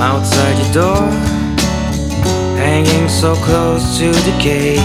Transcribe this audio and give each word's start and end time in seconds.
I'm 0.00 0.14
outside 0.14 0.56
your 0.62 0.84
door, 0.84 1.10
hanging 2.56 3.08
so 3.08 3.34
close 3.34 3.98
to 3.98 4.12
decay. 4.12 4.76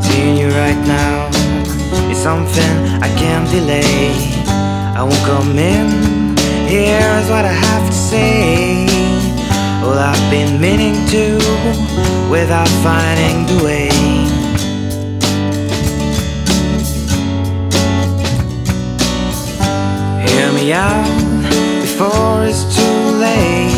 Seeing 0.00 0.38
you 0.38 0.48
right 0.48 0.80
now 0.86 1.28
is 2.10 2.16
something 2.16 2.74
I 3.02 3.14
can't 3.18 3.46
delay. 3.50 4.14
I 4.96 5.02
won't 5.02 5.22
come 5.26 5.58
in, 5.58 6.34
here's 6.66 7.28
what 7.28 7.44
I 7.44 7.52
have 7.52 7.86
to 7.86 7.92
say. 7.92 8.86
All 9.84 9.98
I've 9.98 10.30
been 10.30 10.58
meaning 10.58 10.94
to 11.08 11.36
without 12.30 12.70
finding 12.82 13.44
the 13.44 13.64
way. 13.64 13.90
Hear 20.26 20.52
me 20.54 20.72
out 20.72 21.82
before 21.82 22.46
it's 22.46 22.64
too 22.74 23.18
late. 23.18 23.73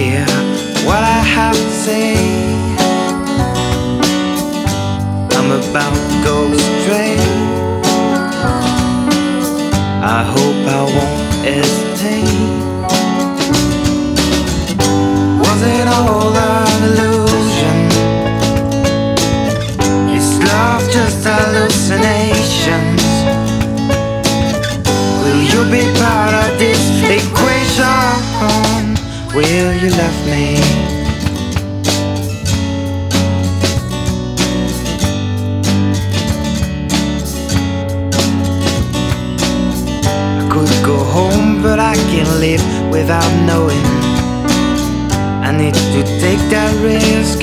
Hear 0.00 0.24
what 0.88 1.02
I 1.04 1.20
have 1.36 1.54
to 1.54 1.70
say. 1.84 2.16
I'm 5.36 5.50
about 5.60 5.92
to 5.92 6.16
go 6.24 6.36
straight. 6.56 7.20
I 10.00 10.24
hope 10.34 10.60
I 10.78 10.82
won't 10.96 11.20
hesitate. 11.44 12.48
Was 15.44 15.60
it 15.76 15.86
all 15.86 16.32
an 16.34 16.82
illusion? 16.88 17.78
Is 20.16 20.28
love 20.48 20.82
just 20.90 21.26
hallucinations? 21.28 23.04
Will 25.20 25.42
you 25.52 25.60
be 25.70 25.84
part 26.00 26.32
of 26.32 26.58
this 26.58 26.80
equation? 27.04 28.19
Will 29.32 29.72
you 29.74 29.90
love 29.90 30.26
me? 30.26 30.56
I 40.36 40.48
could 40.50 40.84
go 40.84 40.98
home, 41.04 41.62
but 41.62 41.78
I 41.78 41.94
can't 42.10 42.28
live 42.40 42.62
without 42.90 43.30
knowing. 43.46 43.84
I 45.46 45.52
need 45.56 45.74
to 45.74 46.02
take 46.18 46.42
that 46.50 46.74
risk 46.82 47.42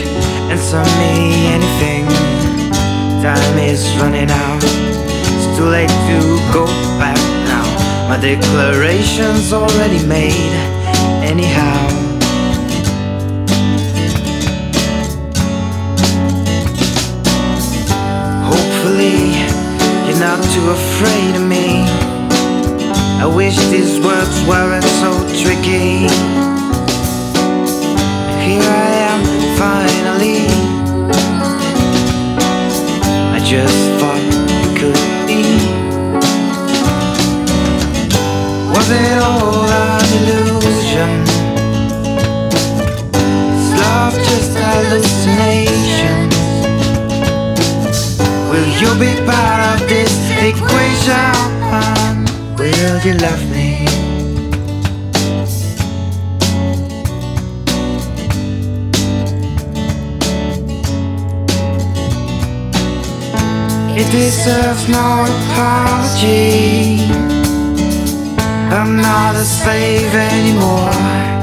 and 0.51 0.59
send 0.59 0.91
me 0.99 1.47
anything. 1.55 2.05
Time 3.23 3.57
is 3.59 3.87
running 3.97 4.29
out. 4.29 4.61
It's 4.63 5.57
too 5.57 5.65
late 5.65 5.89
to 5.89 6.19
go 6.51 6.65
back 6.99 7.17
now. 7.47 7.65
My 8.09 8.17
declaration's 8.17 9.53
already 9.53 10.05
made, 10.05 10.53
anyhow. 11.27 11.77
Hopefully, 18.47 19.35
you're 20.07 20.19
not 20.19 20.41
too 20.53 20.69
afraid 20.69 21.35
of 21.35 21.45
me. 21.45 21.83
I 23.19 23.25
wish 23.25 23.57
these 23.67 23.99
words 23.99 24.41
weren't 24.47 24.85
so 25.01 25.11
tricky. 25.43 26.56
Will 48.79 48.99
be 48.99 49.11
part 49.25 49.81
of 49.81 49.89
this 49.89 50.29
equation? 50.37 51.33
Will 52.57 52.99
you 53.03 53.13
love 53.15 53.43
me? 53.49 53.85
It 63.99 64.11
deserves 64.11 64.87
no 64.87 65.25
apology. 65.25 66.99
I'm 68.71 68.95
not 69.01 69.35
a 69.35 69.43
slave 69.43 70.13
anymore. 70.13 71.36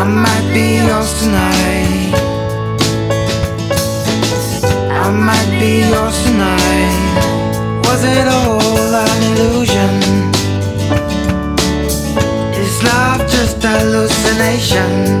I 0.00 0.04
might 0.04 0.54
be 0.54 0.78
yours 0.86 1.12
tonight. 1.20 2.14
I 5.04 5.10
might 5.10 5.50
be 5.60 5.80
yours 5.90 6.22
tonight. 6.24 7.82
Was 7.84 8.02
it 8.04 8.26
all 8.26 8.94
an 9.04 9.22
illusion? 9.30 9.92
Is 12.54 12.82
love 12.82 13.20
just 13.28 13.62
hallucinations? 13.62 15.19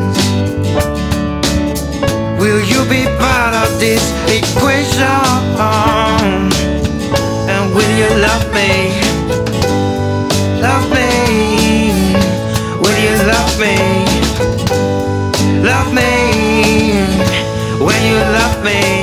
Me? 18.62 18.99